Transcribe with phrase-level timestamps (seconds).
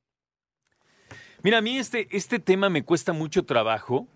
[1.43, 4.07] Mira, a mí este, este tema me cuesta mucho trabajo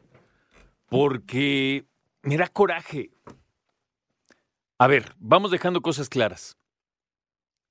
[0.89, 1.85] porque
[2.21, 3.11] me da coraje.
[4.77, 6.57] A ver, vamos dejando cosas claras.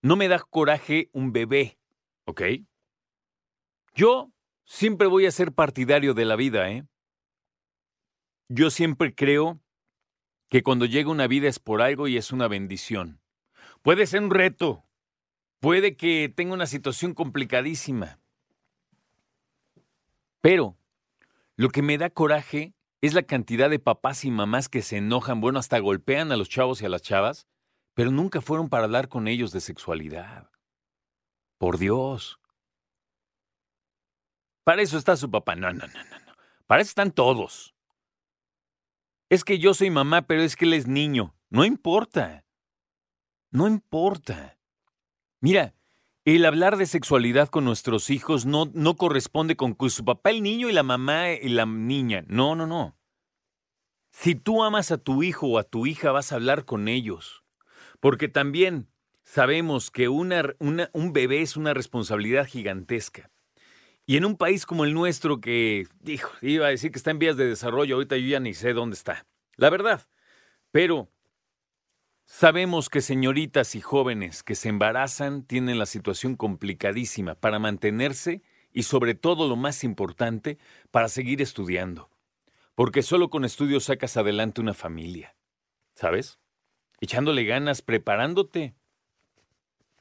[0.01, 1.79] No me da coraje un bebé,
[2.25, 2.43] ¿ok?
[3.95, 4.33] Yo
[4.65, 6.85] siempre voy a ser partidario de la vida, ¿eh?
[8.49, 9.61] Yo siempre creo
[10.53, 13.23] que cuando llega una vida es por algo y es una bendición.
[13.81, 14.85] Puede ser un reto,
[15.61, 18.19] puede que tenga una situación complicadísima,
[20.43, 20.77] pero
[21.57, 25.41] lo que me da coraje es la cantidad de papás y mamás que se enojan,
[25.41, 27.47] bueno, hasta golpean a los chavos y a las chavas,
[27.95, 30.51] pero nunca fueron para hablar con ellos de sexualidad.
[31.57, 32.39] Por Dios.
[34.65, 35.57] Para eso está su papá.
[35.57, 36.33] No, no, no, no.
[36.67, 37.75] Para eso están todos.
[39.33, 41.35] Es que yo soy mamá, pero es que él es niño.
[41.49, 42.45] No importa.
[43.51, 44.59] No importa.
[45.41, 45.75] Mira,
[46.27, 50.43] el hablar de sexualidad con nuestros hijos no, no corresponde con que su papá el
[50.43, 52.27] niño y la mamá y la niña.
[52.29, 52.99] No, no, no.
[54.11, 57.43] Si tú amas a tu hijo o a tu hija, vas a hablar con ellos.
[58.01, 58.91] Porque también
[59.25, 63.31] sabemos que una, un bebé es una responsabilidad gigantesca.
[64.05, 67.19] Y en un país como el nuestro que, dijo, iba a decir que está en
[67.19, 69.27] vías de desarrollo, ahorita yo ya ni sé dónde está.
[69.57, 70.07] La verdad.
[70.73, 71.09] Pero
[72.25, 78.43] sabemos que señoritas y jóvenes que se embarazan tienen la situación complicadísima para mantenerse
[78.73, 80.59] y sobre todo lo más importante,
[80.91, 82.11] para seguir estudiando.
[82.75, 85.37] Porque solo con estudios sacas adelante una familia.
[85.95, 86.39] ¿Sabes?
[87.01, 88.75] Echándole ganas, preparándote.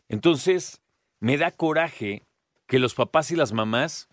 [0.08, 0.82] Entonces,
[1.20, 2.26] me da coraje
[2.72, 4.08] que los papás y las mamás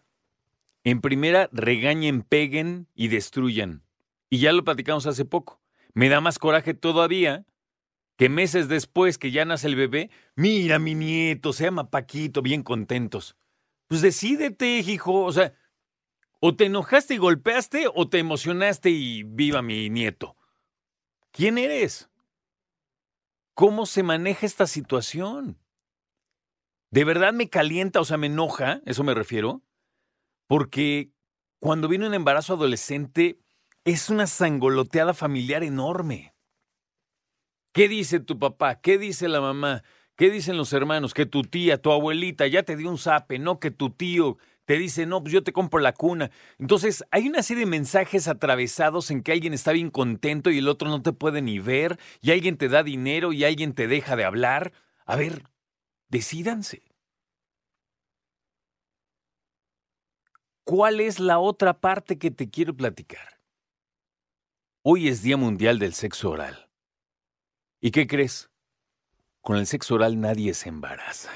[0.82, 3.84] en primera regañen, peguen y destruyan.
[4.30, 5.62] Y ya lo platicamos hace poco.
[5.94, 7.46] Me da más coraje todavía
[8.16, 12.64] que meses después que ya nace el bebé, mira mi nieto, se llama Paquito, bien
[12.64, 13.36] contentos.
[13.86, 15.54] Pues decídete, hijo, o sea,
[16.40, 20.36] o te enojaste y golpeaste o te emocionaste y viva mi nieto.
[21.30, 22.10] ¿Quién eres?
[23.54, 25.60] ¿Cómo se maneja esta situación?
[26.90, 29.62] De verdad me calienta, o sea, me enoja, eso me refiero,
[30.46, 31.12] porque
[31.60, 33.38] cuando viene un embarazo adolescente
[33.84, 36.34] es una sangoloteada familiar enorme.
[37.72, 38.80] ¿Qué dice tu papá?
[38.80, 39.82] ¿Qué dice la mamá?
[40.16, 41.14] ¿Qué dicen los hermanos?
[41.14, 44.76] Que tu tía, tu abuelita ya te dio un zape, no que tu tío te
[44.76, 46.30] dice, no, pues yo te compro la cuna.
[46.58, 50.68] Entonces, hay una serie de mensajes atravesados en que alguien está bien contento y el
[50.68, 54.14] otro no te puede ni ver, y alguien te da dinero y alguien te deja
[54.14, 54.72] de hablar.
[55.06, 55.44] A ver,
[56.08, 56.82] Decídanse.
[60.64, 63.40] ¿Cuál es la otra parte que te quiero platicar?
[64.82, 66.68] Hoy es Día Mundial del Sexo Oral.
[67.80, 68.50] ¿Y qué crees?
[69.40, 71.30] Con el sexo oral nadie se embaraza.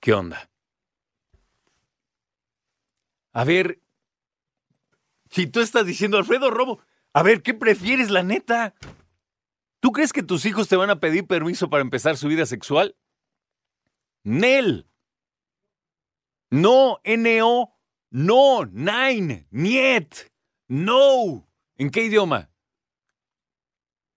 [0.00, 0.50] ¿Qué onda?
[3.32, 3.80] A ver,
[5.30, 6.80] si tú estás diciendo, Alfredo Robo,
[7.12, 8.74] a ver, ¿qué prefieres, la neta?
[9.80, 12.96] ¿Tú crees que tus hijos te van a pedir permiso para empezar su vida sexual?
[14.24, 14.90] Nel.
[16.50, 17.78] No, N-O.
[18.10, 20.30] No, nine, niet,
[20.66, 21.46] no.
[21.76, 22.50] ¿En qué idioma?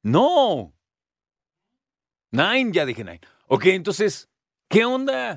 [0.01, 0.73] No.
[2.31, 3.19] Nine, ya dije nine.
[3.47, 4.29] Ok, entonces,
[4.69, 5.35] ¿qué onda?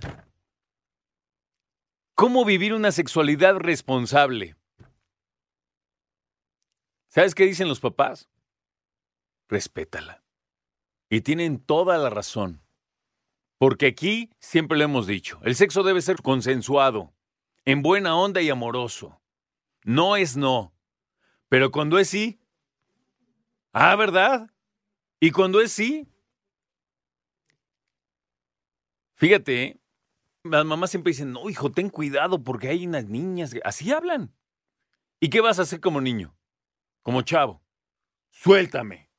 [2.14, 4.56] ¿Cómo vivir una sexualidad responsable?
[7.08, 8.28] ¿Sabes qué dicen los papás?
[9.48, 10.22] Respétala.
[11.08, 12.62] Y tienen toda la razón.
[13.58, 17.14] Porque aquí siempre lo hemos dicho, el sexo debe ser consensuado,
[17.64, 19.20] en buena onda y amoroso.
[19.84, 20.74] No es no.
[21.48, 22.40] Pero cuando es sí,
[23.72, 24.50] ah, ¿verdad?
[25.20, 26.08] Y cuando es sí,
[29.14, 29.80] fíjate,
[30.42, 33.62] las mamás siempre dicen, no, hijo, ten cuidado porque hay unas niñas, que-".
[33.64, 34.34] así hablan.
[35.20, 36.36] ¿Y qué vas a hacer como niño?
[37.02, 37.62] Como chavo.
[38.30, 39.10] Suéltame.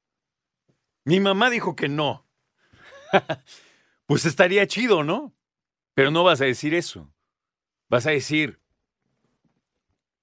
[1.06, 2.26] Mi mamá dijo que no.
[4.08, 5.34] pues estaría chido, ¿no?
[5.94, 7.14] Pero no vas a decir eso.
[7.90, 8.60] Vas a decir,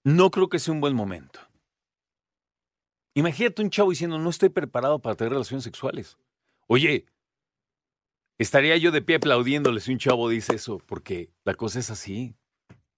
[0.05, 1.41] no creo que sea un buen momento.
[3.15, 6.19] Imagínate un chavo diciendo, no estoy preparado para tener relaciones sexuales.
[6.67, 7.07] Oye,
[8.39, 12.35] estaría yo de pie aplaudiéndole si un chavo dice eso, porque la cosa es así.